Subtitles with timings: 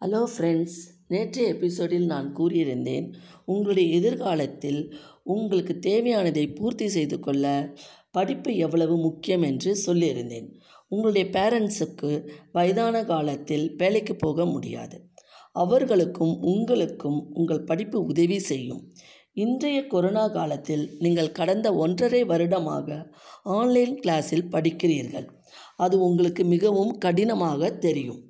[0.00, 0.76] Hello friends
[1.08, 7.74] நேற்றைய எபிசோடில் நான் கூறியிருந்தேன் உங்களுடைய எதிர்காலத்தில் உங்களுக்கு தேவையானதை பூர்த்தி செய்து கொள்ள
[8.10, 10.46] படிப்பு எவ்வளவு முக்கியம் என்று சொல்லியிருந்தேன்.
[10.88, 15.10] உங்களுடைய பேரண்ட்ஸுக்கு வயதான காலத்தில் வேலைக்கு போக முடியாது.
[15.52, 18.92] அவர்களுக்கும் உங்களுக்கும் உங்கள் படிப்பு உதவி செய்யும்.
[19.32, 23.12] இன்றைய கொரோனா காலத்தில் நீங்கள் கடந்த ஒன்றரை வருடமாக
[23.42, 25.28] ஆன்லைன் கிளாஸில் படிக்கிறீர்கள்.
[25.76, 28.22] அது உங்களுக்கு மிகவும் கடினமாக தெரியும்.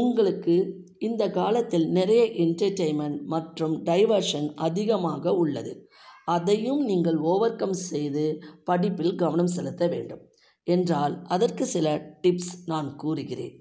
[0.00, 0.54] உங்களுக்கு
[0.98, 5.88] இந்த காலத்தில் நிறைய என்டர்டெயின்மெண்ட் மற்றும் டைவர்ஷன் அதிகமாக உள்ளது.
[6.24, 8.24] அதையும் நீங்கள் ஓவர் கம் செய்து
[8.64, 10.22] படிப்பில் கவனம் செலுத்த வேண்டும்.
[10.66, 11.88] என்றால் அதற்கு சில
[12.22, 13.54] டிப்ஸ் நான் கூறுகிறேன்.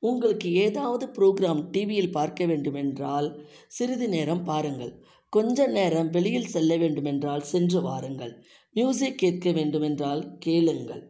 [0.00, 3.28] உங்களுக்கு ஏதாவது ப்ரோக்ராம் டிவியில் பார்க்க வேண்டுமென்றால்
[3.68, 4.94] சிறிது நேரம் பாருங்கள்.
[5.32, 8.34] கொஞ்ச நேரம் வெளியில் செல்ல வேண்டுமென்றால் சென்று வாருங்கள்.
[8.76, 11.02] மியூசிக் கேட்க வேண்டுமென்றால் கேளுங்கள்.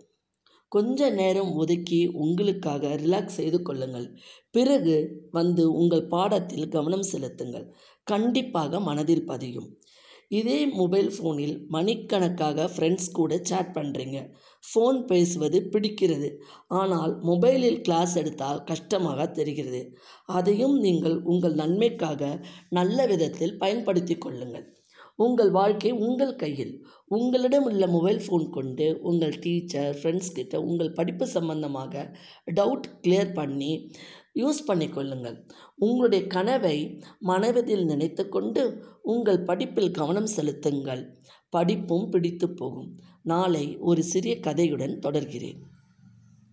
[0.68, 4.06] கொஞ்ச நேரம் ஒதுக்கி உங்களுக்காக ரிலாக்ஸ் செய்து கொள்ளுங்கள்.
[4.50, 4.96] பிறகு
[5.30, 7.66] வந்து உங்கள் பாடத்தில் கவனம் செலுத்துங்கள்.
[8.12, 9.68] கண்டிப்பாக மனதில் பதியும்.
[10.38, 14.18] இதே மொபைல் ஃபோனில் மணிக்கணக்காக ஃப்ரெண்ட்ஸ் கூட சேட் பண்ணுறீங்க
[14.64, 16.28] ஃபோன் பேசுவது பிடிக்கிறது.
[16.80, 19.82] ஆனால் மொபைலில் கிளாஸ் எடுத்தால் கஷ்டமாக தெரிகிறது.
[20.38, 22.22] அதையும் நீங்கள் உங்கள் நன்மைக்காக
[22.78, 24.66] நல்ல விதத்தில் பயன்படுத்தி கொள்ளுங்கள்.
[25.16, 26.86] உங்கள் வாழ்க்கை உங்கள் கையில்.
[27.08, 32.18] உங்களிடம் உள்ள மொபைல் ஃபோன் கொண்டு உங்கள் டீச்சர் ஃப்ரெண்ட்ஸ் கிட்ட உங்கள் படிப்பு சம்பந்தமாக
[32.54, 33.90] டவுட் கிளியர் பண்ணி
[34.34, 35.36] யூஸ் பண்ணிக்கொள்ளுங்கள்
[35.76, 36.76] உங்களுடைய கனவை
[37.20, 41.02] மனதில் நினைத்து கொண்டு உங்கள் படிப்பில் கவனம் செலுத்துங்கள்.
[41.48, 42.90] படிப்பும் பிடித்து போகும்.
[43.22, 45.60] நாளை ஒரு சிறிய கதையுடன் தொடர்கிறேன்.